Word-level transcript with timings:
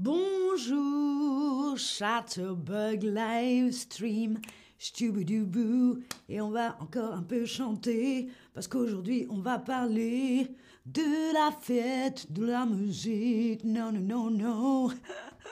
Bonjour, 0.00 1.76
Chatterbug 1.76 3.02
Livestream, 3.02 4.38
Stubidoubou, 4.78 5.98
et 6.28 6.40
on 6.40 6.50
va 6.50 6.76
encore 6.78 7.14
un 7.14 7.24
peu 7.24 7.44
chanter, 7.44 8.28
parce 8.54 8.68
qu'aujourd'hui 8.68 9.26
on 9.28 9.40
va 9.40 9.58
parler 9.58 10.54
de 10.86 11.34
la 11.34 11.50
fête, 11.50 12.30
de 12.30 12.44
la 12.44 12.64
musique, 12.64 13.64
non, 13.64 13.90
non, 13.90 14.00
non, 14.00 14.30
non. 14.30 14.88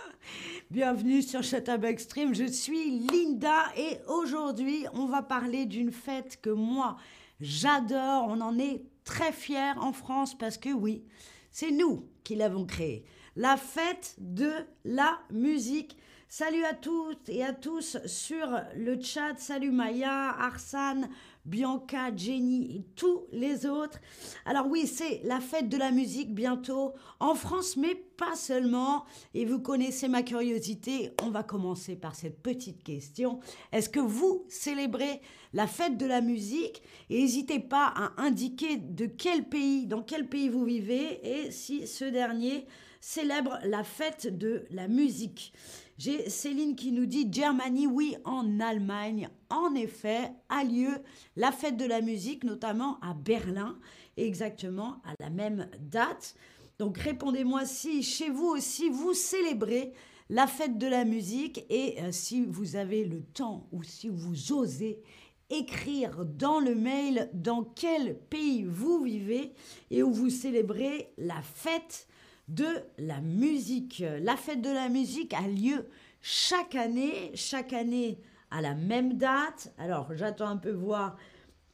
Bienvenue 0.70 1.22
sur 1.22 1.42
Chatterbug 1.42 1.98
Stream, 1.98 2.32
je 2.32 2.44
suis 2.44 3.00
Linda, 3.00 3.64
et 3.76 3.98
aujourd'hui 4.06 4.86
on 4.94 5.06
va 5.06 5.22
parler 5.22 5.66
d'une 5.66 5.90
fête 5.90 6.40
que 6.40 6.50
moi 6.50 6.98
j'adore, 7.40 8.26
on 8.28 8.40
en 8.40 8.60
est 8.60 8.84
très 9.02 9.32
fiers 9.32 9.76
en 9.76 9.92
France, 9.92 10.38
parce 10.38 10.56
que 10.56 10.72
oui, 10.72 11.02
c'est 11.50 11.70
nous 11.70 12.08
qui 12.24 12.34
l'avons 12.34 12.66
créée 12.66 13.04
la 13.36 13.56
fête 13.56 14.14
de 14.18 14.50
la 14.84 15.18
musique. 15.30 15.96
Salut 16.28 16.64
à 16.64 16.74
toutes 16.74 17.28
et 17.28 17.44
à 17.44 17.52
tous 17.52 17.98
sur 18.06 18.48
le 18.74 19.00
chat. 19.00 19.38
Salut 19.38 19.70
Maya, 19.70 20.34
Arsane, 20.40 21.08
Bianca, 21.46 22.14
Jenny 22.14 22.76
et 22.76 22.84
tous 22.96 23.22
les 23.32 23.66
autres. 23.66 24.00
Alors 24.44 24.66
oui, 24.66 24.86
c'est 24.86 25.20
la 25.24 25.40
fête 25.40 25.68
de 25.68 25.76
la 25.76 25.92
musique 25.92 26.34
bientôt 26.34 26.92
en 27.20 27.34
France, 27.34 27.76
mais 27.76 27.94
pas 27.94 28.34
seulement. 28.34 29.04
Et 29.32 29.44
vous 29.44 29.60
connaissez 29.60 30.08
ma 30.08 30.22
curiosité. 30.22 31.12
On 31.22 31.30
va 31.30 31.42
commencer 31.42 31.96
par 31.96 32.14
cette 32.14 32.42
petite 32.42 32.82
question. 32.82 33.40
Est-ce 33.72 33.88
que 33.88 34.00
vous 34.00 34.44
célébrez 34.48 35.20
la 35.52 35.66
fête 35.66 35.96
de 35.96 36.06
la 36.06 36.20
musique? 36.20 36.82
Et 37.10 37.22
n'hésitez 37.22 37.60
pas 37.60 37.92
à 37.96 38.20
indiquer 38.20 38.76
de 38.76 39.06
quel 39.06 39.48
pays, 39.48 39.86
dans 39.86 40.02
quel 40.02 40.28
pays 40.28 40.48
vous 40.48 40.64
vivez 40.64 41.20
et 41.22 41.50
si 41.50 41.86
ce 41.86 42.04
dernier 42.04 42.66
célèbre 43.00 43.58
la 43.62 43.84
fête 43.84 44.36
de 44.36 44.64
la 44.70 44.88
musique. 44.88 45.52
J'ai 45.98 46.28
Céline 46.28 46.76
qui 46.76 46.92
nous 46.92 47.06
dit 47.06 47.26
Germany, 47.30 47.86
oui, 47.86 48.16
en 48.24 48.60
Allemagne. 48.60 49.30
En 49.48 49.74
effet, 49.74 50.30
a 50.50 50.62
lieu 50.62 50.90
la 51.36 51.52
fête 51.52 51.78
de 51.78 51.86
la 51.86 52.02
musique, 52.02 52.44
notamment 52.44 52.98
à 53.00 53.14
Berlin, 53.14 53.78
exactement 54.18 55.00
à 55.04 55.14
la 55.20 55.30
même 55.30 55.70
date. 55.80 56.34
Donc 56.78 56.98
répondez-moi 56.98 57.64
si 57.64 58.02
chez 58.02 58.28
vous 58.28 58.48
aussi 58.48 58.90
vous 58.90 59.14
célébrez 59.14 59.94
la 60.28 60.46
fête 60.46 60.76
de 60.76 60.86
la 60.86 61.06
musique 61.06 61.64
et 61.70 62.02
euh, 62.02 62.12
si 62.12 62.44
vous 62.44 62.76
avez 62.76 63.04
le 63.04 63.22
temps 63.22 63.66
ou 63.72 63.82
si 63.82 64.10
vous 64.10 64.52
osez 64.52 65.00
écrire 65.48 66.26
dans 66.26 66.60
le 66.60 66.74
mail 66.74 67.30
dans 67.32 67.62
quel 67.62 68.18
pays 68.18 68.64
vous 68.64 69.02
vivez 69.02 69.54
et 69.90 70.02
où 70.02 70.12
vous 70.12 70.28
célébrez 70.28 71.12
la 71.16 71.40
fête 71.40 72.08
de 72.48 72.66
la 72.98 73.20
musique. 73.20 74.02
La 74.20 74.36
fête 74.36 74.62
de 74.62 74.70
la 74.70 74.88
musique 74.88 75.34
a 75.34 75.48
lieu 75.48 75.88
chaque 76.20 76.74
année, 76.74 77.32
chaque 77.34 77.72
année 77.72 78.18
à 78.50 78.60
la 78.60 78.74
même 78.74 79.14
date. 79.14 79.72
Alors 79.78 80.14
j'attends 80.14 80.48
un 80.48 80.56
peu 80.56 80.72
voir, 80.72 81.16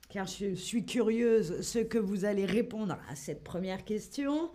car 0.09 0.27
je 0.27 0.55
suis 0.55 0.85
curieuse, 0.85 1.61
ce 1.61 1.79
que 1.79 1.99
vous 1.99 2.25
allez 2.25 2.47
répondre 2.47 2.99
à 3.09 3.17
cette 3.17 3.45
première 3.45 3.85
question. 3.85 4.51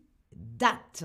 date. 0.58 1.04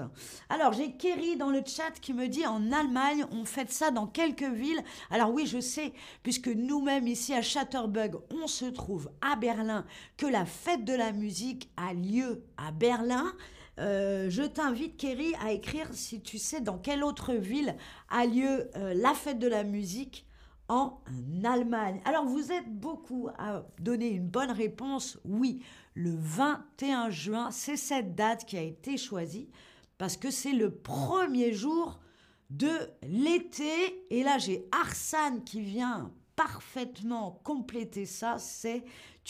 Alors, 0.49 0.73
j'ai 0.73 0.93
Kerry 0.93 1.37
dans 1.37 1.49
le 1.49 1.61
chat 1.65 1.91
qui 2.01 2.13
me 2.13 2.27
dit 2.27 2.45
en 2.45 2.71
Allemagne, 2.71 3.25
on 3.31 3.45
fait 3.45 3.71
ça 3.71 3.91
dans 3.91 4.07
quelques 4.07 4.43
villes. 4.43 4.83
Alors 5.09 5.31
oui, 5.31 5.45
je 5.45 5.59
sais, 5.59 5.93
puisque 6.23 6.47
nous-mêmes 6.47 7.07
ici 7.07 7.33
à 7.33 7.41
Chatterbug, 7.41 8.17
on 8.31 8.47
se 8.47 8.65
trouve 8.65 9.09
à 9.21 9.35
Berlin, 9.35 9.85
que 10.17 10.25
la 10.25 10.45
fête 10.45 10.85
de 10.85 10.93
la 10.93 11.11
musique 11.11 11.69
a 11.77 11.93
lieu 11.93 12.43
à 12.57 12.71
Berlin. 12.71 13.33
Euh, 13.79 14.29
je 14.29 14.43
t'invite, 14.43 14.97
Kerry, 14.97 15.33
à 15.43 15.51
écrire 15.51 15.87
si 15.93 16.21
tu 16.21 16.37
sais 16.37 16.61
dans 16.61 16.77
quelle 16.77 17.03
autre 17.03 17.33
ville 17.33 17.75
a 18.09 18.25
lieu 18.25 18.69
euh, 18.75 18.93
la 18.93 19.13
fête 19.13 19.39
de 19.39 19.47
la 19.47 19.63
musique 19.63 20.25
en 20.67 20.99
Allemagne. 21.43 21.99
Alors, 22.05 22.25
vous 22.25 22.51
êtes 22.51 22.69
beaucoup 22.69 23.29
à 23.37 23.63
donner 23.79 24.09
une 24.09 24.27
bonne 24.27 24.51
réponse. 24.51 25.17
Oui, 25.25 25.63
le 25.93 26.11
21 26.15 27.09
juin. 27.09 27.51
C'est 27.51 27.77
cette 27.77 28.15
date 28.15 28.45
qui 28.45 28.57
a 28.57 28.61
été 28.61 28.97
choisie 28.97 29.49
parce 29.97 30.17
que 30.17 30.31
c'est 30.31 30.53
le 30.53 30.71
premier 30.71 31.53
jour 31.53 31.99
de 32.49 32.71
l'été. 33.03 34.05
Et 34.09 34.23
là, 34.23 34.37
j'ai 34.37 34.65
Arsane 34.71 35.43
qui 35.43 35.61
vient 35.61 36.11
parfaitement 36.35 37.41
compléter 37.43 38.05
ça. 38.05 38.37
C'est 38.39 38.83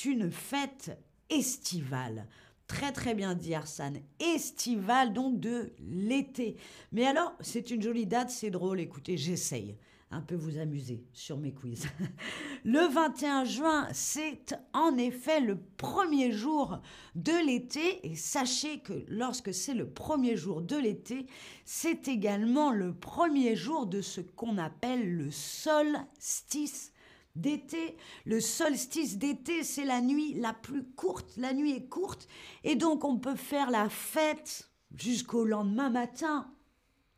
une 0.06 0.32
fête 0.32 0.98
estivale. 1.30 2.28
Très 2.68 2.92
très 2.92 3.16
bien 3.16 3.34
dit 3.34 3.56
Arsane. 3.56 4.00
Estivale 4.20 5.12
donc 5.12 5.40
de 5.40 5.74
l'été. 5.80 6.56
Mais 6.92 7.06
alors, 7.06 7.34
c'est 7.42 7.72
une 7.72 7.82
jolie 7.82 8.06
date, 8.06 8.30
c'est 8.30 8.52
drôle. 8.52 8.80
Écoutez, 8.80 9.18
j'essaye 9.18 9.76
un 10.12 10.22
peu 10.22 10.36
vous 10.36 10.58
amuser 10.58 11.04
sur 11.14 11.38
mes 11.38 11.54
quiz. 11.54 11.88
le 12.66 12.88
21 12.88 13.44
juin, 13.44 13.88
c'est 13.94 14.56
en 14.74 14.98
effet 14.98 15.40
le 15.40 15.58
premier 15.78 16.32
jour 16.32 16.80
de 17.16 17.46
l'été 17.46 18.06
et 18.08 18.16
sachez 18.16 18.80
que 18.80 19.06
lorsque 19.08 19.54
c'est 19.54 19.76
le 19.76 19.88
premier 19.88 20.36
jour 20.36 20.62
de 20.62 20.76
l'été, 20.76 21.28
c'est 21.64 22.08
également 22.08 22.72
le 22.72 22.94
premier 22.94 23.56
jour 23.56 23.86
de 23.86 24.02
ce 24.02 24.22
qu'on 24.22 24.58
appelle 24.58 25.16
le 25.16 25.30
solstice 25.30 26.92
d'été. 27.36 27.96
Le 28.26 28.42
solstice 28.42 29.20
d'été, 29.20 29.64
c'est 29.64 29.86
la 29.86 30.02
nuit 30.02 30.34
la 30.34 30.54
plus 30.54 30.84
courte. 30.84 31.38
La 31.38 31.54
nuit 31.54 31.74
est 31.74 31.88
courte 31.88 32.28
et 32.64 32.76
donc 32.76 33.04
on 33.04 33.18
peut 33.18 33.36
faire 33.36 33.70
la 33.70 33.90
fête 33.90 34.70
jusqu'au 34.96 35.46
lendemain 35.46 35.92
matin. 35.92 36.52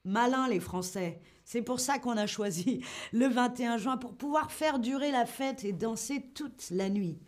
Malin 0.04 0.50
les 0.50 0.60
Français. 0.60 1.22
C'est 1.52 1.62
pour 1.62 1.82
ça 1.82 2.00
qu'on 2.00 2.16
a 2.16 2.28
choisi 2.28 2.80
le 3.12 3.28
21 3.28 3.76
juin 3.76 3.98
pour 3.98 4.14
pouvoir 4.16 4.54
faire 4.54 4.80
durer 4.80 5.12
la 5.12 5.26
fête 5.26 5.66
et 5.66 5.74
danser 5.74 6.32
toute 6.34 6.70
la 6.70 6.90
nuit. 6.90 7.20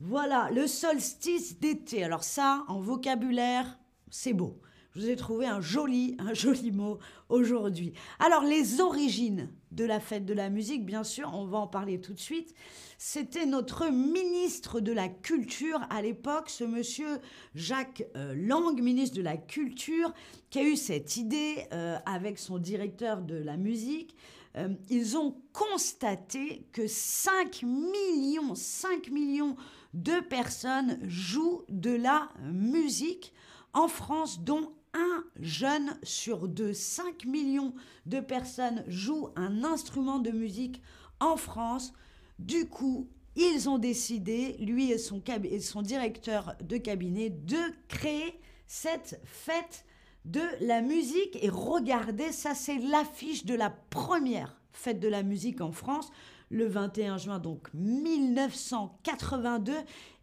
Voilà, 0.00 0.48
le 0.54 0.66
solstice 0.66 1.60
d'été. 1.60 2.02
Alors 2.02 2.24
ça, 2.24 2.64
en 2.68 2.80
vocabulaire, 2.80 3.78
c'est 4.08 4.32
beau. 4.32 4.58
Je 4.94 5.00
vous 5.00 5.08
ai 5.08 5.14
trouvé 5.14 5.46
un 5.46 5.60
joli, 5.60 6.16
un 6.18 6.34
joli 6.34 6.72
mot 6.72 6.98
aujourd'hui. 7.28 7.92
Alors, 8.18 8.42
les 8.42 8.80
origines 8.80 9.48
de 9.70 9.84
la 9.84 10.00
fête 10.00 10.26
de 10.26 10.34
la 10.34 10.50
musique, 10.50 10.84
bien 10.84 11.04
sûr, 11.04 11.30
on 11.32 11.44
va 11.44 11.58
en 11.58 11.68
parler 11.68 12.00
tout 12.00 12.12
de 12.12 12.18
suite. 12.18 12.54
C'était 12.98 13.46
notre 13.46 13.88
ministre 13.88 14.80
de 14.80 14.90
la 14.90 15.08
Culture 15.08 15.80
à 15.90 16.02
l'époque, 16.02 16.50
ce 16.50 16.64
monsieur 16.64 17.20
Jacques 17.54 18.04
euh, 18.16 18.34
Lang, 18.36 18.82
ministre 18.82 19.16
de 19.16 19.22
la 19.22 19.36
Culture, 19.36 20.12
qui 20.50 20.58
a 20.58 20.64
eu 20.64 20.74
cette 20.74 21.16
idée 21.16 21.68
euh, 21.72 21.96
avec 22.04 22.40
son 22.40 22.58
directeur 22.58 23.22
de 23.22 23.36
la 23.36 23.56
musique. 23.56 24.16
Euh, 24.56 24.74
ils 24.88 25.16
ont 25.16 25.36
constaté 25.52 26.66
que 26.72 26.88
5 26.88 27.62
millions, 27.62 28.56
5 28.56 29.08
millions 29.12 29.54
de 29.94 30.18
personnes 30.18 30.98
jouent 31.06 31.62
de 31.68 31.92
la 31.92 32.28
musique 32.42 33.32
en 33.72 33.86
France, 33.86 34.40
dont 34.40 34.72
un 34.94 35.24
jeune 35.40 35.98
sur 36.02 36.48
deux. 36.48 36.72
5 36.72 37.24
millions 37.24 37.74
de 38.06 38.20
personnes 38.20 38.84
jouent 38.86 39.30
un 39.36 39.64
instrument 39.64 40.18
de 40.18 40.30
musique 40.30 40.82
en 41.20 41.36
France. 41.36 41.92
Du 42.38 42.68
coup, 42.68 43.08
ils 43.36 43.68
ont 43.68 43.78
décidé, 43.78 44.56
lui 44.58 44.90
et 44.90 44.98
son, 44.98 45.22
et 45.44 45.60
son 45.60 45.82
directeur 45.82 46.54
de 46.62 46.76
cabinet, 46.76 47.30
de 47.30 47.58
créer 47.88 48.40
cette 48.66 49.20
fête 49.24 49.84
de 50.24 50.42
la 50.60 50.82
musique. 50.82 51.38
Et 51.42 51.48
regardez, 51.48 52.32
ça 52.32 52.54
c'est 52.54 52.78
l'affiche 52.78 53.44
de 53.44 53.54
la 53.54 53.70
première 53.70 54.60
fête 54.72 55.00
de 55.00 55.08
la 55.08 55.22
musique 55.22 55.60
en 55.60 55.72
France 55.72 56.10
le 56.50 56.66
21 56.66 57.16
juin, 57.16 57.38
donc 57.38 57.72
1982. 57.74 59.72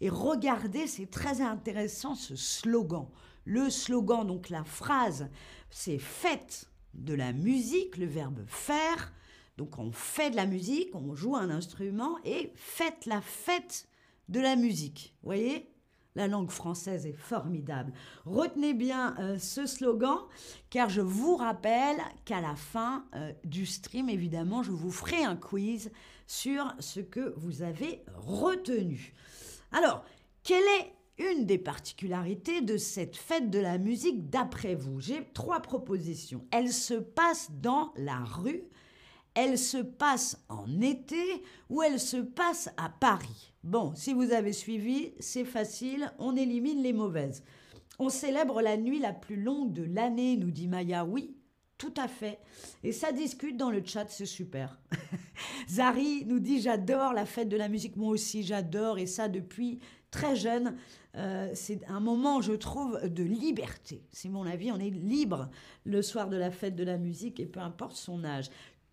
Et 0.02 0.10
regardez, 0.10 0.86
c'est 0.88 1.10
très 1.10 1.42
intéressant 1.42 2.16
ce 2.16 2.36
slogan. 2.36 3.08
Le 3.48 3.70
slogan, 3.70 4.28
donc 4.28 4.50
la 4.50 4.66
phrase, 4.66 5.30
c'est 5.70 6.00
fête 6.00 6.70
de 6.94 7.14
la 7.14 7.32
musique, 7.32 7.96
le 7.96 8.06
verbe 8.06 8.44
faire. 8.46 9.14
Donc 9.56 9.80
on 9.80 9.94
fait 9.94 10.32
de 10.32 10.36
la 10.36 10.46
musique, 10.46 10.94
on 10.94 11.16
joue 11.16 11.38
un 11.38 11.50
instrument 11.50 12.18
et 12.26 12.52
faites 12.56 13.06
la 13.06 13.22
fête 13.22 13.88
de 14.28 14.42
la 14.42 14.58
musique. 14.58 15.16
Vous 15.22 15.30
voyez 15.30 15.72
la 16.16 16.28
langue 16.28 16.50
française 16.50 17.06
est 17.06 17.14
formidable. 17.14 17.94
Retenez 18.26 18.74
bien 18.74 19.16
euh, 19.20 19.38
ce 19.40 19.66
slogan, 19.66 20.18
car 20.70 20.90
je 20.90 21.02
vous 21.02 21.38
rappelle 21.38 21.98
qu'à 22.26 22.42
la 22.42 22.56
fin 22.56 23.06
euh, 23.16 23.32
du 23.46 23.66
stream, 23.68 24.10
évidemment, 24.10 24.62
je 24.62 24.72
vous 24.72 24.92
ferai 24.92 25.24
un 25.24 25.36
quiz 25.36 25.92
sur 26.26 26.74
ce 26.80 27.00
que 27.00 27.34
vous 27.38 27.62
avez 27.62 28.04
retenu. 28.16 29.14
Alors, 29.72 30.04
quelle 30.44 30.66
est 30.82 30.97
une 31.18 31.46
des 31.46 31.58
particularités 31.58 32.62
de 32.62 32.78
cette 32.78 33.16
fête 33.16 33.50
de 33.50 33.60
la 33.60 33.78
musique 33.78 34.30
d'après 34.30 34.76
vous 34.76 35.00
J'ai 35.00 35.28
trois 35.34 35.62
propositions. 35.62 36.46
Elle 36.52 36.72
se 36.72 36.94
passe 36.94 37.50
dans 37.52 37.92
la 37.96 38.20
rue, 38.20 38.64
elle 39.34 39.58
se 39.58 39.78
passe 39.78 40.44
en 40.50 40.82
été 40.82 41.44
ou 41.70 41.82
elle 41.82 42.00
se 42.00 42.18
passe 42.18 42.70
à 42.78 42.90
Paris. 42.90 43.54
Bon, 43.64 43.94
si 43.96 44.14
vous 44.14 44.32
avez 44.32 44.54
suivi, 44.54 45.14
c'est 45.20 45.46
facile, 45.46 46.12
on 46.20 46.36
élimine 46.36 46.82
les 46.82 46.94
mauvaises. 46.94 47.44
On 48.00 48.10
célèbre 48.10 48.62
la 48.62 48.78
nuit 48.78 49.00
la 49.00 49.14
plus 49.14 49.42
longue 49.42 49.74
de 49.74 49.84
l'année, 49.84 50.38
nous 50.38 50.52
dit 50.52 50.68
Maya. 50.68 51.04
Oui, 51.04 51.36
tout 51.78 51.94
à 51.98 52.08
fait. 52.08 52.40
Et 52.84 52.92
ça 52.92 53.12
discute 53.12 53.58
dans 53.58 53.70
le 53.70 53.84
chat, 53.86 54.08
c'est 54.10 54.26
super. 54.26 54.80
Zari 55.70 56.26
nous 56.26 56.40
dit 56.40 56.62
j'adore 56.62 57.14
la 57.14 57.26
fête 57.26 57.50
de 57.50 57.58
la 57.58 57.70
musique, 57.70 57.96
moi 57.96 58.10
aussi 58.10 58.44
j'adore, 58.44 58.98
et 58.98 59.06
ça 59.06 59.28
depuis 59.28 59.80
très 60.18 60.36
jeune. 60.36 60.76
Euh, 61.16 61.50
c'est 61.54 61.80
un 61.88 62.00
moment, 62.00 62.42
je 62.42 62.54
trouve, 62.54 63.00
de 63.08 63.24
liberté. 63.24 64.04
C'est 64.12 64.30
mon 64.30 64.46
avis, 64.46 64.72
on 64.72 64.80
est 64.80 64.90
libre 64.90 65.50
le 65.86 66.02
soir 66.02 66.28
de 66.28 66.38
la 66.38 66.52
fête 66.52 66.76
de 66.76 66.84
la 66.84 66.98
musique, 66.98 67.40
et 67.40 67.46
peu 67.46 67.60
importe 67.60 67.96
son 67.96 68.24
âge. 68.24 68.50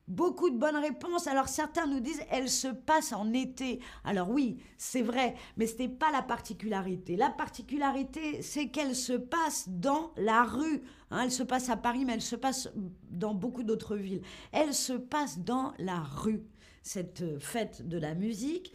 Beaucoup 0.07 0.51
de 0.51 0.59
bonnes 0.59 0.77
réponses. 0.77 1.27
Alors 1.27 1.49
certains 1.49 1.87
nous 1.87 2.01
disent 2.01 2.21
elle 2.31 2.51
se 2.51 2.69
passe 2.69 3.15
en 3.15 3.33
été. 3.33 3.81
Alors 4.05 4.29
oui, 4.29 4.59
c'est 4.77 5.01
vrai, 5.01 5.35
mais 5.57 5.67
ce 5.67 5.79
n'est 5.79 5.89
pas 5.89 6.13
la 6.13 6.21
particularité. 6.21 7.17
La 7.17 7.31
particularité, 7.31 8.43
c'est 8.43 8.69
qu'elle 8.69 8.95
se 8.95 9.15
passe 9.15 9.67
dans 9.69 10.13
la 10.19 10.45
rue. 10.45 10.83
Hein. 11.11 11.23
elle 11.25 11.33
se 11.33 11.43
passe 11.43 11.71
à 11.71 11.79
Paris, 11.79 12.05
mais 12.05 12.15
elle 12.15 12.23
se 12.23 12.37
passe 12.37 12.71
dans 13.11 13.33
beaucoup 13.33 13.63
d'autres 13.63 13.97
villes. 13.97 14.21
Elle 14.53 14.75
se 14.75 14.93
passe 14.93 15.39
dans 15.39 15.73
la 15.79 16.01
rue, 16.01 16.43
cette 16.83 17.39
fête 17.39 17.89
de 17.89 17.97
la 17.97 18.15
musique 18.15 18.75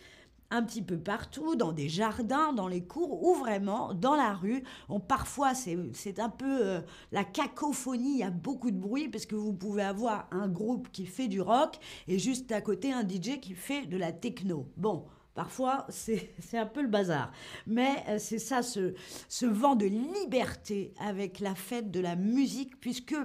un 0.52 0.64
petit 0.64 0.82
peu 0.82 0.98
partout, 0.98 1.56
dans 1.56 1.72
des 1.72 1.90
jardins, 1.90 2.54
dans 2.54 2.68
les 2.68 2.84
cours, 2.84 3.24
ou 3.24 3.36
vraiment 3.36 3.94
dans 3.94 4.16
la 4.16 4.34
rue. 4.34 4.64
On, 4.88 5.00
parfois, 5.00 5.54
c'est 5.54 6.20
un 6.20 6.30
peu 6.30 6.66
euh, 6.66 6.82
la 7.12 7.24
cacophonie, 7.24 8.14
il 8.14 8.20
y 8.20 8.24
a 8.24 8.32
beaucoup 8.32 8.72
de 8.72 8.78
bruit, 8.78 9.10
parce 9.10 9.26
que 9.26 9.36
vous 9.36 9.54
pouvez 9.54 9.84
avoir 9.84 10.28
un 10.32 10.48
groupe 10.48 10.90
qui 10.92 11.06
fait 11.06 11.28
du 11.28 11.42
rock 11.42 11.78
et 12.08 12.20
juste 12.20 12.52
à 12.52 12.62
côté 12.62 12.92
un 12.92 13.08
DJ 13.08 13.40
qui 13.40 13.54
fait 13.54 13.86
de 13.86 13.98
la 13.98 14.12
techno. 14.12 14.68
Bon, 14.78 15.06
Parfois, 15.36 15.88
c'est 15.90 16.58
un 16.58 16.66
peu 16.66 16.82
le 16.82 16.90
bazar. 16.90 17.32
Mais 17.66 18.04
euh, 18.10 18.18
c'est 18.20 18.40
ça, 18.40 18.62
ce, 18.62 18.94
ce 19.30 19.46
vent 19.46 19.76
de 19.76 19.86
liberté 19.86 20.94
avec 21.00 21.40
la 21.40 21.56
fête 21.56 21.92
de 21.92 22.02
la 22.02 22.18
musique, 22.18 22.78
puisque 22.82 23.16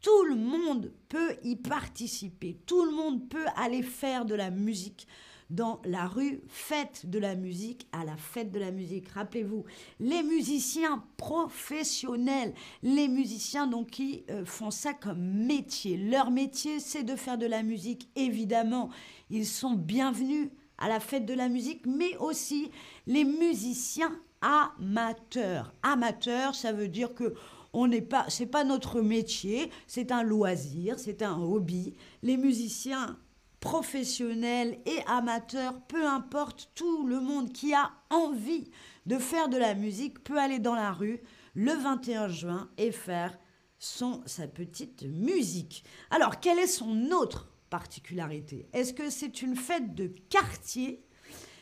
tout 0.00 0.24
le 0.24 0.36
monde 0.36 0.92
peut 1.08 1.34
y 1.42 1.56
participer. 1.56 2.60
Tout 2.66 2.84
le 2.84 2.92
monde 2.92 3.28
peut 3.28 3.46
aller 3.56 3.82
faire 3.82 4.24
de 4.24 4.36
la 4.36 4.50
musique 4.50 5.08
dans 5.54 5.80
la 5.84 6.06
rue, 6.06 6.40
fête 6.48 7.08
de 7.08 7.18
la 7.18 7.36
musique 7.36 7.86
à 7.92 8.04
la 8.04 8.16
fête 8.16 8.50
de 8.50 8.58
la 8.58 8.72
musique. 8.72 9.08
Rappelez-vous, 9.08 9.64
les 10.00 10.22
musiciens 10.22 11.04
professionnels, 11.16 12.54
les 12.82 13.08
musiciens 13.08 13.66
donc 13.66 13.90
qui 13.90 14.24
euh, 14.30 14.44
font 14.44 14.70
ça 14.70 14.92
comme 14.92 15.20
métier. 15.20 15.96
Leur 15.96 16.30
métier, 16.30 16.80
c'est 16.80 17.04
de 17.04 17.14
faire 17.14 17.38
de 17.38 17.46
la 17.46 17.62
musique, 17.62 18.08
évidemment. 18.16 18.90
Ils 19.30 19.46
sont 19.46 19.74
bienvenus 19.74 20.50
à 20.78 20.88
la 20.88 20.98
fête 20.98 21.24
de 21.24 21.34
la 21.34 21.48
musique, 21.48 21.86
mais 21.86 22.16
aussi 22.16 22.70
les 23.06 23.24
musiciens 23.24 24.18
amateurs. 24.40 25.72
Amateurs, 25.82 26.54
ça 26.54 26.72
veut 26.72 26.88
dire 26.88 27.14
que 27.14 27.34
on 27.72 27.88
n'est 27.88 28.02
pas, 28.02 28.26
c'est 28.28 28.46
pas 28.46 28.62
notre 28.62 29.00
métier, 29.00 29.70
c'est 29.88 30.12
un 30.12 30.22
loisir, 30.22 30.98
c'est 30.98 31.22
un 31.22 31.36
hobby. 31.36 31.94
Les 32.22 32.36
musiciens 32.36 33.18
professionnels 33.64 34.78
et 34.84 35.00
amateurs, 35.06 35.80
peu 35.88 36.06
importe, 36.06 36.70
tout 36.74 37.06
le 37.06 37.18
monde 37.18 37.50
qui 37.50 37.72
a 37.72 37.90
envie 38.10 38.70
de 39.06 39.16
faire 39.16 39.48
de 39.48 39.56
la 39.56 39.74
musique 39.74 40.22
peut 40.22 40.38
aller 40.38 40.58
dans 40.58 40.74
la 40.74 40.92
rue 40.92 41.22
le 41.54 41.72
21 41.72 42.28
juin 42.28 42.68
et 42.76 42.92
faire 42.92 43.38
son, 43.78 44.20
sa 44.26 44.46
petite 44.46 45.04
musique. 45.04 45.82
Alors, 46.10 46.40
quelle 46.40 46.58
est 46.58 46.66
son 46.66 47.10
autre 47.10 47.48
particularité? 47.70 48.68
Est-ce 48.74 48.92
que 48.92 49.08
c'est 49.08 49.40
une 49.40 49.56
fête 49.56 49.94
de 49.94 50.08
quartier? 50.28 51.02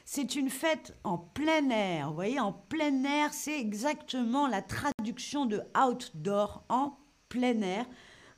C'est 0.04 0.34
une 0.34 0.50
fête 0.50 0.96
en 1.04 1.18
plein 1.18 1.70
air. 1.70 2.08
Vous 2.08 2.16
voyez, 2.16 2.40
en 2.40 2.52
plein 2.52 3.04
air, 3.04 3.32
c'est 3.32 3.60
exactement 3.60 4.48
la 4.48 4.60
traduction 4.60 5.46
de 5.46 5.62
outdoor 5.80 6.64
en 6.68 6.98
plein 7.28 7.60
air 7.62 7.86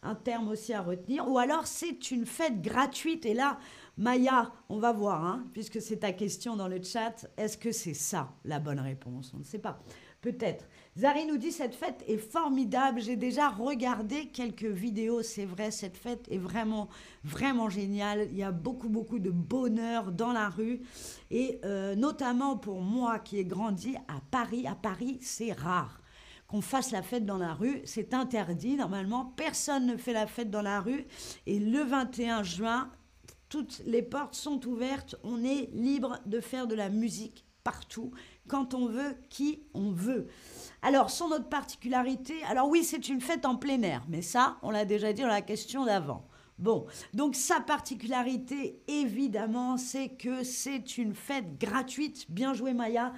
un 0.04 0.14
terme 0.14 0.48
aussi 0.48 0.72
à 0.72 0.82
retenir. 0.82 1.28
Ou 1.28 1.38
alors 1.38 1.66
c'est 1.66 2.10
une 2.10 2.26
fête 2.26 2.62
gratuite. 2.62 3.26
Et 3.26 3.34
là, 3.34 3.58
Maya, 3.96 4.52
on 4.68 4.78
va 4.78 4.92
voir, 4.92 5.24
hein, 5.24 5.44
puisque 5.52 5.80
c'est 5.80 5.98
ta 5.98 6.12
question 6.12 6.56
dans 6.56 6.68
le 6.68 6.82
chat, 6.82 7.26
est-ce 7.36 7.56
que 7.56 7.72
c'est 7.72 7.94
ça 7.94 8.32
la 8.44 8.58
bonne 8.58 8.80
réponse? 8.80 9.32
On 9.34 9.38
ne 9.38 9.44
sait 9.44 9.58
pas. 9.58 9.80
Peut-être. 10.20 10.66
Zari 10.96 11.26
nous 11.26 11.36
dit 11.36 11.52
cette 11.52 11.74
fête 11.74 12.02
est 12.08 12.16
formidable. 12.16 13.02
J'ai 13.02 13.16
déjà 13.16 13.50
regardé 13.50 14.28
quelques 14.28 14.64
vidéos. 14.64 15.22
C'est 15.22 15.44
vrai, 15.44 15.70
cette 15.70 15.98
fête 15.98 16.26
est 16.30 16.38
vraiment, 16.38 16.88
vraiment 17.24 17.68
géniale. 17.68 18.28
Il 18.30 18.38
y 18.38 18.42
a 18.42 18.50
beaucoup, 18.50 18.88
beaucoup 18.88 19.18
de 19.18 19.30
bonheur 19.30 20.12
dans 20.12 20.32
la 20.32 20.48
rue. 20.48 20.80
Et 21.30 21.60
euh, 21.66 21.94
notamment 21.94 22.56
pour 22.56 22.80
moi 22.80 23.18
qui 23.18 23.38
ai 23.38 23.44
grandi 23.44 23.96
à 24.08 24.22
Paris. 24.30 24.66
À 24.66 24.74
Paris, 24.74 25.18
c'est 25.20 25.52
rare 25.52 26.00
qu'on 26.48 26.60
fasse 26.60 26.90
la 26.90 27.02
fête 27.02 27.26
dans 27.26 27.38
la 27.38 27.54
rue. 27.54 27.82
C'est 27.84 28.14
interdit 28.14 28.76
normalement. 28.76 29.32
Personne 29.36 29.86
ne 29.86 29.96
fait 29.96 30.12
la 30.12 30.26
fête 30.26 30.50
dans 30.50 30.62
la 30.62 30.80
rue. 30.80 31.06
Et 31.46 31.58
le 31.58 31.82
21 31.82 32.42
juin, 32.42 32.90
toutes 33.48 33.82
les 33.86 34.02
portes 34.02 34.34
sont 34.34 34.66
ouvertes. 34.66 35.16
On 35.22 35.44
est 35.44 35.70
libre 35.72 36.18
de 36.26 36.40
faire 36.40 36.66
de 36.66 36.74
la 36.74 36.88
musique 36.88 37.44
partout, 37.64 38.12
quand 38.46 38.74
on 38.74 38.86
veut, 38.86 39.16
qui 39.30 39.62
on 39.72 39.90
veut. 39.90 40.28
Alors, 40.82 41.10
son 41.10 41.26
autre 41.26 41.48
particularité, 41.48 42.34
alors 42.44 42.68
oui, 42.68 42.84
c'est 42.84 43.08
une 43.08 43.22
fête 43.22 43.46
en 43.46 43.56
plein 43.56 43.80
air, 43.82 44.04
mais 44.08 44.20
ça, 44.20 44.58
on 44.62 44.70
l'a 44.70 44.84
déjà 44.84 45.12
dit 45.14 45.22
dans 45.22 45.28
la 45.28 45.40
question 45.40 45.86
d'avant. 45.86 46.28
Bon, 46.58 46.86
donc 47.14 47.34
sa 47.34 47.60
particularité, 47.60 48.80
évidemment, 48.86 49.76
c'est 49.76 50.10
que 50.10 50.44
c'est 50.44 50.98
une 50.98 51.14
fête 51.14 51.58
gratuite. 51.58 52.30
Bien 52.30 52.54
joué, 52.54 52.74
Maya. 52.74 53.12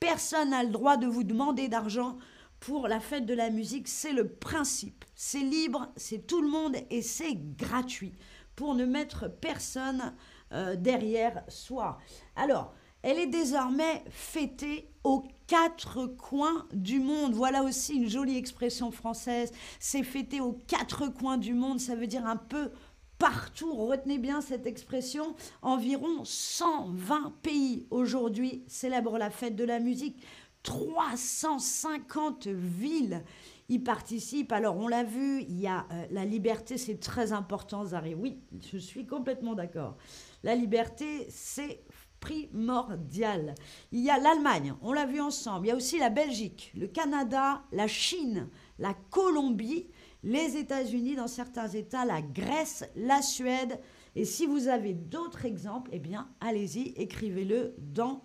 Personne 0.00 0.50
n'a 0.50 0.64
le 0.64 0.70
droit 0.70 0.96
de 0.96 1.06
vous 1.06 1.22
demander 1.22 1.68
d'argent 1.68 2.16
pour 2.62 2.86
la 2.86 3.00
fête 3.00 3.26
de 3.26 3.34
la 3.34 3.50
musique, 3.50 3.88
c'est 3.88 4.12
le 4.12 4.28
principe. 4.28 5.04
C'est 5.16 5.40
libre, 5.40 5.88
c'est 5.96 6.28
tout 6.28 6.40
le 6.40 6.48
monde 6.48 6.76
et 6.90 7.02
c'est 7.02 7.34
gratuit 7.34 8.12
pour 8.54 8.76
ne 8.76 8.84
mettre 8.84 9.28
personne 9.28 10.14
euh, 10.52 10.76
derrière 10.76 11.42
soi. 11.48 11.98
Alors, 12.36 12.72
elle 13.02 13.18
est 13.18 13.26
désormais 13.26 14.04
fêtée 14.10 14.88
au 15.02 15.24
quatre 15.48 16.06
coins 16.06 16.68
du 16.72 17.00
monde. 17.00 17.34
Voilà 17.34 17.64
aussi 17.64 17.96
une 17.96 18.08
jolie 18.08 18.36
expression 18.36 18.92
française. 18.92 19.50
C'est 19.80 20.04
fêté 20.04 20.40
aux 20.40 20.52
quatre 20.68 21.08
coins 21.08 21.38
du 21.38 21.54
monde. 21.54 21.80
Ça 21.80 21.96
veut 21.96 22.06
dire 22.06 22.26
un 22.26 22.36
peu 22.36 22.70
partout. 23.18 23.74
Retenez 23.74 24.18
bien 24.18 24.40
cette 24.40 24.66
expression. 24.66 25.34
Environ 25.62 26.24
120 26.24 27.32
pays 27.42 27.86
aujourd'hui 27.90 28.62
célèbrent 28.68 29.18
la 29.18 29.30
fête 29.30 29.56
de 29.56 29.64
la 29.64 29.80
musique. 29.80 30.22
350 30.62 32.46
villes 32.46 33.22
y 33.68 33.78
participent. 33.78 34.52
Alors, 34.52 34.76
on 34.76 34.88
l'a 34.88 35.04
vu, 35.04 35.42
il 35.42 35.58
y 35.60 35.66
a 35.66 35.86
euh, 35.90 36.06
la 36.10 36.24
liberté, 36.24 36.78
c'est 36.78 37.00
très 37.00 37.32
important, 37.32 37.84
Zari. 37.84 38.14
Oui, 38.14 38.40
je 38.72 38.78
suis 38.78 39.06
complètement 39.06 39.54
d'accord. 39.54 39.96
La 40.42 40.54
liberté, 40.54 41.26
c'est 41.30 41.84
primordial. 42.20 43.54
Il 43.90 44.00
y 44.00 44.10
a 44.10 44.18
l'Allemagne, 44.18 44.74
on 44.82 44.92
l'a 44.92 45.06
vu 45.06 45.20
ensemble. 45.20 45.66
Il 45.66 45.68
y 45.70 45.72
a 45.72 45.76
aussi 45.76 45.98
la 45.98 46.10
Belgique, 46.10 46.72
le 46.76 46.86
Canada, 46.86 47.62
la 47.72 47.88
Chine, 47.88 48.48
la 48.78 48.94
Colombie, 49.10 49.88
les 50.22 50.56
États-Unis 50.56 51.16
dans 51.16 51.26
certains 51.26 51.68
États, 51.68 52.04
la 52.04 52.22
Grèce, 52.22 52.84
la 52.94 53.22
Suède. 53.22 53.80
Et 54.14 54.24
si 54.24 54.46
vous 54.46 54.68
avez 54.68 54.94
d'autres 54.94 55.46
exemples, 55.46 55.90
eh 55.92 55.98
bien, 55.98 56.28
allez-y, 56.40 56.90
écrivez-le 56.96 57.74
dans 57.78 58.22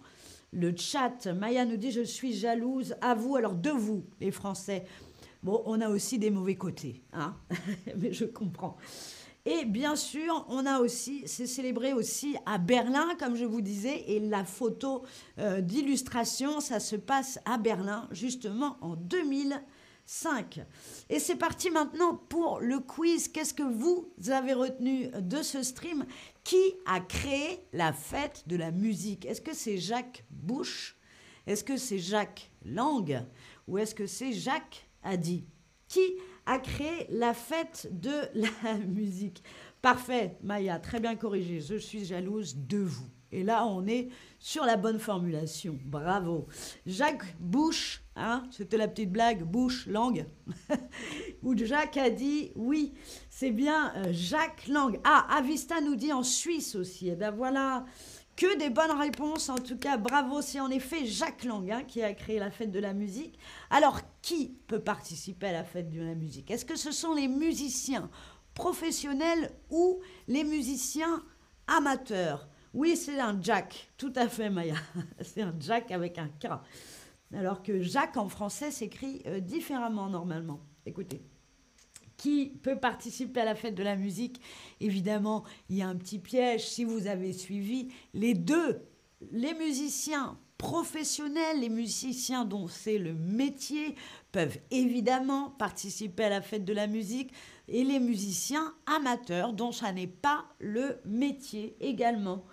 le 0.51 0.75
chat. 0.75 1.27
Maya 1.27 1.65
nous 1.65 1.77
dit 1.77 1.91
Je 1.91 2.01
suis 2.01 2.33
jalouse 2.33 2.95
à 3.01 3.15
vous, 3.15 3.35
alors 3.35 3.55
de 3.55 3.69
vous, 3.69 4.05
les 4.19 4.31
Français. 4.31 4.85
Bon, 5.43 5.61
on 5.65 5.79
a 5.81 5.89
aussi 5.89 6.17
des 6.17 6.31
mauvais 6.31 6.55
côtés, 6.55 7.03
hein 7.13 7.35
mais 7.97 8.11
je 8.11 8.25
comprends. 8.25 8.77
Et 9.49 9.63
bien 9.63 9.95
sûr, 9.95 10.45
on 10.49 10.65
a 10.65 10.79
aussi, 10.81 11.23
c'est 11.25 11.47
célébré 11.47 11.93
aussi 11.93 12.35
à 12.45 12.57
Berlin, 12.57 13.07
comme 13.17 13.37
je 13.37 13.45
vous 13.45 13.61
disais, 13.61 14.03
et 14.07 14.19
la 14.19 14.43
photo 14.43 15.03
euh, 15.39 15.61
d'illustration, 15.61 16.59
ça 16.59 16.81
se 16.81 16.97
passe 16.97 17.39
à 17.45 17.57
Berlin, 17.57 18.09
justement 18.11 18.75
en 18.81 18.97
2005. 18.97 20.65
Et 21.09 21.19
c'est 21.19 21.37
parti 21.37 21.69
maintenant 21.69 22.15
pour 22.27 22.59
le 22.59 22.79
quiz. 22.79 23.29
Qu'est-ce 23.29 23.53
que 23.53 23.63
vous 23.63 24.09
avez 24.29 24.51
retenu 24.51 25.07
de 25.17 25.41
ce 25.41 25.63
stream? 25.63 26.05
Qui 26.47 26.75
a 26.85 27.01
créé 27.01 27.59
la 27.73 27.91
fête 27.91 28.45
de 28.47 28.55
la 28.55 28.71
musique? 28.71 29.25
Est-ce 29.25 29.41
que 29.41 29.53
c'est 29.53 29.77
Jacques 29.77 30.23
Bush 30.31 30.95
Est-ce 31.45 31.61
que 31.61 31.75
c'est 31.75 31.99
Jacques 31.99 32.49
Lang? 32.63 33.25
Ou 33.67 33.79
est-ce 33.79 33.93
que 33.93 34.07
c'est 34.07 34.31
Jacques 34.31 34.87
Addy 35.03 35.43
Qui 35.89 36.15
a 36.45 36.57
créé 36.59 37.05
la 37.09 37.33
fête 37.33 37.89
de 37.91 38.13
la 38.63 38.77
musique? 38.77 39.43
Parfait, 39.81 40.37
Maya, 40.41 40.79
très 40.79 41.01
bien 41.01 41.17
corrigé. 41.17 41.59
Je 41.59 41.75
suis 41.75 42.05
jalouse 42.05 42.55
de 42.55 42.77
vous. 42.77 43.09
Et 43.33 43.43
là, 43.43 43.65
on 43.65 43.85
est 43.85 44.07
sur 44.39 44.63
la 44.63 44.77
bonne 44.77 44.99
formulation. 44.99 45.77
Bravo. 45.83 46.47
Jacques 46.85 47.35
Bush, 47.41 48.01
hein, 48.15 48.43
c'était 48.51 48.77
la 48.77 48.87
petite 48.87 49.11
blague, 49.11 49.43
Bush, 49.43 49.85
langue. 49.87 50.25
Où 51.43 51.55
Jacques 51.55 51.97
a 51.97 52.09
dit, 52.09 52.51
oui, 52.55 52.93
c'est 53.29 53.51
bien 53.51 53.93
euh, 53.95 54.09
Jacques 54.11 54.67
Lang. 54.67 54.99
Ah, 55.03 55.27
Avista 55.37 55.81
nous 55.81 55.95
dit 55.95 56.13
en 56.13 56.23
Suisse 56.23 56.75
aussi. 56.75 57.09
Eh 57.09 57.15
ben 57.15 57.31
voilà, 57.31 57.85
que 58.37 58.57
des 58.57 58.69
bonnes 58.69 58.97
réponses. 58.97 59.49
En 59.49 59.57
tout 59.57 59.77
cas, 59.77 59.97
bravo, 59.97 60.41
c'est 60.41 60.59
en 60.59 60.69
effet 60.69 61.05
Jacques 61.05 61.43
Lang 61.43 61.69
hein, 61.69 61.83
qui 61.83 62.01
a 62.01 62.13
créé 62.13 62.39
la 62.39 62.51
fête 62.51 62.71
de 62.71 62.79
la 62.79 62.93
musique. 62.93 63.37
Alors, 63.69 63.99
qui 64.21 64.57
peut 64.67 64.79
participer 64.79 65.47
à 65.47 65.51
la 65.53 65.63
fête 65.63 65.89
de 65.89 66.01
la 66.01 66.15
musique? 66.15 66.49
Est-ce 66.51 66.65
que 66.65 66.77
ce 66.77 66.91
sont 66.91 67.13
les 67.13 67.27
musiciens 67.27 68.09
professionnels 68.53 69.51
ou 69.69 69.99
les 70.27 70.43
musiciens 70.43 71.23
amateurs? 71.67 72.47
Oui, 72.73 72.95
c'est 72.95 73.19
un 73.19 73.41
Jack, 73.41 73.91
tout 73.97 74.13
à 74.15 74.27
fait, 74.27 74.49
Maya. 74.49 74.75
c'est 75.21 75.41
un 75.41 75.55
Jack 75.59 75.91
avec 75.91 76.17
un 76.19 76.27
K. 76.27 76.47
Alors 77.33 77.63
que 77.63 77.81
Jacques 77.81 78.17
en 78.17 78.29
français 78.29 78.71
s'écrit 78.71 79.21
euh, 79.25 79.39
différemment 79.39 80.09
normalement. 80.09 80.59
Écoutez 80.87 81.21
qui 82.17 82.47
peut 82.63 82.79
participer 82.79 83.41
à 83.41 83.45
la 83.45 83.53
fête 83.53 83.75
de 83.75 83.83
la 83.83 83.95
musique? 83.95 84.41
Évidemment, 84.81 85.43
il 85.69 85.77
y 85.77 85.83
a 85.83 85.87
un 85.87 85.95
petit 85.95 86.17
piège 86.17 86.67
si 86.67 86.83
vous 86.83 87.05
avez 87.05 87.31
suivi 87.31 87.89
les 88.15 88.33
deux, 88.33 88.81
les 89.31 89.53
musiciens 89.53 90.39
professionnels, 90.57 91.59
les 91.59 91.69
musiciens 91.69 92.43
dont 92.43 92.67
c'est 92.67 92.97
le 92.97 93.13
métier, 93.13 93.95
peuvent 94.31 94.57
évidemment 94.71 95.51
participer 95.51 96.23
à 96.23 96.29
la 96.29 96.41
fête 96.41 96.65
de 96.65 96.73
la 96.73 96.87
musique 96.87 97.31
et 97.67 97.83
les 97.83 97.99
musiciens 97.99 98.73
amateurs 98.87 99.53
dont 99.53 99.71
ça 99.71 99.91
n'est 99.91 100.07
pas 100.07 100.45
le 100.59 100.99
métier 101.05 101.75
également. 101.79 102.45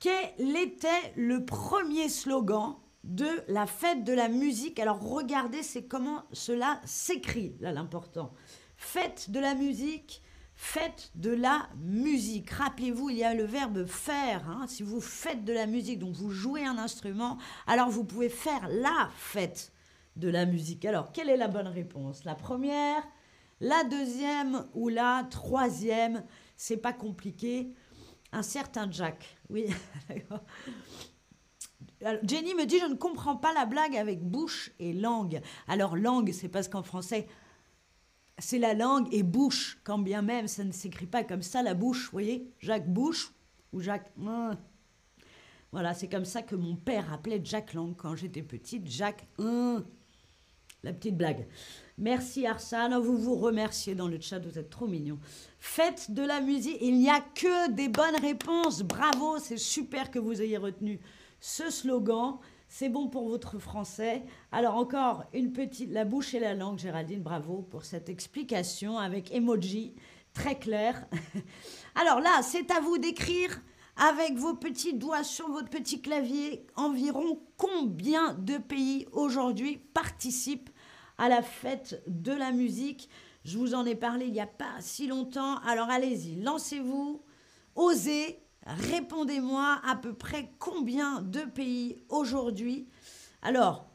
Quel 0.00 0.56
était 0.56 1.12
le 1.16 1.44
premier 1.44 2.08
slogan 2.08 2.76
de 3.08 3.28
la 3.48 3.66
fête 3.66 4.04
de 4.04 4.12
la 4.12 4.28
musique 4.28 4.78
Alors 4.78 5.00
regardez, 5.00 5.62
c'est 5.62 5.84
comment 5.84 6.24
cela 6.32 6.80
s'écrit, 6.84 7.56
là 7.60 7.72
l'important. 7.72 8.32
Faites 8.76 9.30
de 9.30 9.40
la 9.40 9.54
musique, 9.54 10.22
faites 10.54 11.10
de 11.14 11.30
la 11.30 11.68
musique. 11.78 12.50
Rappelez-vous, 12.50 13.10
il 13.10 13.16
y 13.16 13.24
a 13.24 13.34
le 13.34 13.44
verbe 13.44 13.86
faire. 13.86 14.48
Hein. 14.48 14.66
Si 14.68 14.82
vous 14.82 15.00
faites 15.00 15.44
de 15.44 15.52
la 15.52 15.66
musique, 15.66 15.98
donc 15.98 16.14
vous 16.14 16.30
jouez 16.30 16.64
un 16.64 16.78
instrument, 16.78 17.38
alors 17.66 17.88
vous 17.88 18.04
pouvez 18.04 18.28
faire 18.28 18.68
la 18.68 19.10
fête 19.16 19.72
de 20.16 20.28
la 20.28 20.44
musique. 20.44 20.84
Alors, 20.84 21.10
quelle 21.12 21.30
est 21.30 21.36
la 21.36 21.48
bonne 21.48 21.68
réponse? 21.68 22.24
La 22.24 22.34
première, 22.34 23.02
la 23.60 23.84
deuxième 23.84 24.66
ou 24.74 24.88
la 24.88 25.26
troisième? 25.30 26.24
C'est 26.56 26.76
pas 26.76 26.92
compliqué. 26.92 27.72
Un 28.32 28.42
certain 28.42 28.90
Jack. 28.90 29.38
Oui, 29.48 29.66
Jenny 32.22 32.54
me 32.54 32.64
dit, 32.64 32.78
je 32.78 32.86
ne 32.86 32.94
comprends 32.94 33.36
pas 33.36 33.52
la 33.52 33.66
blague 33.66 33.96
avec 33.96 34.22
bouche 34.22 34.70
et 34.78 34.92
langue. 34.92 35.40
Alors 35.66 35.96
langue, 35.96 36.32
c'est 36.32 36.48
parce 36.48 36.68
qu'en 36.68 36.82
français, 36.82 37.26
c'est 38.38 38.58
la 38.58 38.74
langue 38.74 39.08
et 39.12 39.22
bouche, 39.22 39.80
quand 39.84 39.98
bien 39.98 40.22
même 40.22 40.46
ça 40.46 40.64
ne 40.64 40.72
s'écrit 40.72 41.06
pas 41.06 41.24
comme 41.24 41.42
ça, 41.42 41.62
la 41.62 41.74
bouche, 41.74 42.04
vous 42.06 42.12
voyez 42.12 42.50
Jacques 42.60 42.88
Bouche 42.88 43.32
ou 43.72 43.80
Jacques... 43.80 44.12
Hein. 44.24 44.56
Voilà, 45.72 45.92
c'est 45.92 46.08
comme 46.08 46.24
ça 46.24 46.42
que 46.42 46.54
mon 46.54 46.76
père 46.76 47.12
appelait 47.12 47.40
Jacques 47.44 47.74
Lang 47.74 47.94
quand 47.96 48.16
j'étais 48.16 48.42
petite, 48.42 48.88
Jacques... 48.88 49.26
Hein. 49.38 49.84
La 50.84 50.92
petite 50.92 51.16
blague. 51.16 51.48
Merci 51.98 52.46
Arsane, 52.46 52.96
vous 52.98 53.18
vous 53.18 53.34
remerciez 53.34 53.96
dans 53.96 54.06
le 54.06 54.20
chat, 54.20 54.38
vous 54.38 54.60
êtes 54.60 54.70
trop 54.70 54.86
mignon. 54.86 55.18
Faites 55.58 56.12
de 56.12 56.22
la 56.22 56.40
musique, 56.40 56.78
il 56.80 56.96
n'y 56.98 57.10
a 57.10 57.20
que 57.20 57.72
des 57.72 57.88
bonnes 57.88 58.20
réponses, 58.20 58.82
bravo, 58.82 59.38
c'est 59.40 59.56
super 59.56 60.12
que 60.12 60.20
vous 60.20 60.40
ayez 60.40 60.56
retenu 60.56 61.00
ce 61.40 61.70
slogan. 61.70 62.38
C'est 62.68 62.90
bon 62.90 63.08
pour 63.08 63.28
votre 63.28 63.58
français. 63.58 64.22
Alors 64.52 64.76
encore 64.76 65.24
une 65.32 65.52
petite, 65.52 65.90
la 65.90 66.04
bouche 66.04 66.34
et 66.34 66.40
la 66.40 66.54
langue, 66.54 66.78
Géraldine, 66.78 67.22
bravo 67.22 67.62
pour 67.62 67.84
cette 67.84 68.08
explication 68.08 68.98
avec 68.98 69.32
emoji 69.32 69.94
très 70.34 70.58
clair. 70.58 71.06
Alors 71.94 72.20
là, 72.20 72.42
c'est 72.42 72.70
à 72.70 72.80
vous 72.80 72.98
d'écrire 72.98 73.60
avec 73.96 74.36
vos 74.36 74.54
petits 74.54 74.94
doigts 74.94 75.24
sur 75.24 75.48
votre 75.48 75.70
petit 75.70 76.00
clavier 76.00 76.66
environ 76.76 77.40
combien 77.56 78.34
de 78.34 78.58
pays 78.58 79.06
aujourd'hui 79.12 79.78
participent 79.78 80.70
à 81.16 81.28
la 81.28 81.42
fête 81.42 82.02
de 82.06 82.32
la 82.32 82.52
musique? 82.52 83.08
Je 83.44 83.58
vous 83.58 83.74
en 83.74 83.86
ai 83.86 83.94
parlé 83.94 84.26
il 84.26 84.32
n'y 84.32 84.40
a 84.40 84.46
pas 84.46 84.76
si 84.80 85.06
longtemps. 85.06 85.56
Alors 85.60 85.88
allez-y, 85.88 86.36
lancez-vous, 86.36 87.22
osez, 87.74 88.40
Répondez-moi 88.68 89.80
à 89.82 89.96
peu 89.96 90.12
près 90.12 90.50
combien 90.58 91.22
de 91.22 91.40
pays 91.40 91.96
aujourd'hui 92.10 92.86
Alors, 93.40 93.88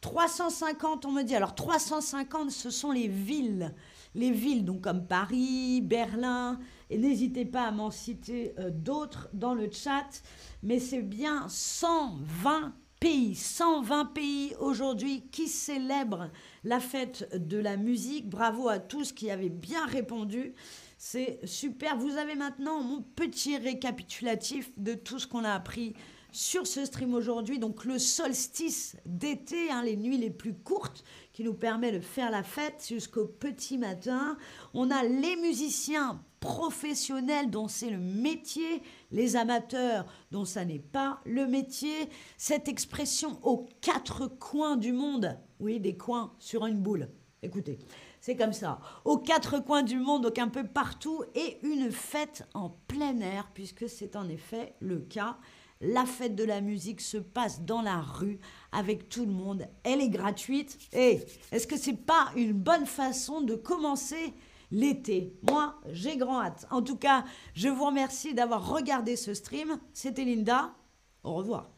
350, 0.00 1.06
on 1.06 1.12
me 1.12 1.22
dit. 1.22 1.36
Alors, 1.36 1.54
350, 1.54 2.50
ce 2.50 2.70
sont 2.70 2.90
les 2.90 3.06
villes. 3.06 3.72
Les 4.16 4.32
villes, 4.32 4.64
donc 4.64 4.82
comme 4.82 5.06
Paris, 5.06 5.80
Berlin. 5.80 6.58
Et 6.90 6.98
n'hésitez 6.98 7.44
pas 7.44 7.62
à 7.62 7.70
m'en 7.70 7.92
citer 7.92 8.54
euh, 8.58 8.70
d'autres 8.70 9.28
dans 9.32 9.54
le 9.54 9.70
chat. 9.70 10.22
Mais 10.64 10.80
c'est 10.80 11.02
bien 11.02 11.48
120 11.48 12.74
pays. 13.02 13.34
120 13.34 14.04
pays 14.06 14.54
aujourd'hui 14.60 15.24
qui 15.32 15.48
célèbrent 15.48 16.30
la 16.62 16.78
fête 16.78 17.28
de 17.34 17.58
la 17.58 17.76
musique. 17.76 18.28
Bravo 18.28 18.68
à 18.68 18.78
tous 18.78 19.10
qui 19.12 19.30
avaient 19.30 19.48
bien 19.48 19.84
répondu. 19.86 20.54
C'est 20.98 21.40
super. 21.44 21.96
Vous 21.96 22.16
avez 22.16 22.36
maintenant 22.36 22.80
mon 22.80 23.02
petit 23.02 23.56
récapitulatif 23.56 24.70
de 24.76 24.94
tout 24.94 25.18
ce 25.18 25.26
qu'on 25.26 25.42
a 25.42 25.52
appris 25.52 25.94
sur 26.32 26.66
ce 26.66 26.84
stream 26.84 27.14
aujourd'hui. 27.14 27.58
Donc 27.58 27.84
le 27.84 27.98
solstice 27.98 28.96
d'été, 29.06 29.70
hein, 29.70 29.82
les 29.84 29.96
nuits 29.96 30.18
les 30.18 30.30
plus 30.30 30.54
courtes 30.54 31.04
qui 31.32 31.44
nous 31.44 31.54
permet 31.54 31.92
de 31.92 32.00
faire 32.00 32.30
la 32.30 32.42
fête 32.42 32.84
jusqu'au 32.88 33.26
petit 33.26 33.78
matin. 33.78 34.36
On 34.74 34.90
a 34.90 35.04
les 35.04 35.36
musiciens 35.36 36.22
professionnels 36.40 37.50
dont 37.50 37.68
c'est 37.68 37.90
le 37.90 37.98
métier, 37.98 38.82
les 39.12 39.36
amateurs 39.36 40.06
dont 40.32 40.44
ça 40.44 40.64
n'est 40.64 40.80
pas 40.80 41.20
le 41.24 41.46
métier. 41.46 42.08
Cette 42.36 42.66
expression 42.66 43.38
aux 43.42 43.68
quatre 43.80 44.26
coins 44.26 44.76
du 44.76 44.92
monde, 44.92 45.38
oui, 45.60 45.78
des 45.78 45.96
coins 45.96 46.34
sur 46.38 46.66
une 46.66 46.82
boule. 46.82 47.08
Écoutez, 47.44 47.78
c'est 48.20 48.36
comme 48.36 48.52
ça. 48.52 48.80
Aux 49.04 49.18
quatre 49.18 49.58
coins 49.58 49.82
du 49.82 49.98
monde, 49.98 50.22
donc 50.22 50.38
un 50.38 50.48
peu 50.48 50.64
partout, 50.64 51.24
et 51.34 51.58
une 51.62 51.90
fête 51.90 52.44
en 52.54 52.70
plein 52.70 53.18
air, 53.20 53.50
puisque 53.52 53.88
c'est 53.88 54.14
en 54.14 54.28
effet 54.28 54.74
le 54.80 55.00
cas. 55.00 55.38
La 55.84 56.06
fête 56.06 56.36
de 56.36 56.44
la 56.44 56.60
musique 56.60 57.00
se 57.00 57.18
passe 57.18 57.62
dans 57.62 57.82
la 57.82 58.00
rue 58.00 58.38
avec 58.70 59.08
tout 59.08 59.26
le 59.26 59.32
monde. 59.32 59.66
Elle 59.82 60.00
est 60.00 60.10
gratuite. 60.10 60.78
Et 60.92 61.20
est-ce 61.50 61.66
que 61.66 61.76
c'est 61.76 62.06
pas 62.06 62.30
une 62.36 62.52
bonne 62.52 62.86
façon 62.86 63.40
de 63.40 63.56
commencer 63.56 64.32
l'été? 64.70 65.36
Moi, 65.50 65.74
j'ai 65.90 66.16
grand 66.16 66.40
hâte. 66.40 66.66
En 66.70 66.82
tout 66.82 66.96
cas, 66.96 67.24
je 67.54 67.68
vous 67.68 67.84
remercie 67.84 68.32
d'avoir 68.32 68.72
regardé 68.72 69.16
ce 69.16 69.34
stream. 69.34 69.76
C'était 69.92 70.24
Linda. 70.24 70.72
Au 71.24 71.34
revoir. 71.34 71.71